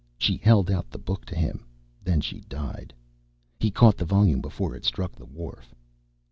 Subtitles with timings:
[0.17, 1.63] She held out the book to him,
[2.03, 2.91] then she died.
[3.59, 5.75] He caught the volume before it struck the wharf.